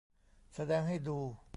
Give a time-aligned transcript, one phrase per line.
[0.55, 1.19] แสดงให้ดู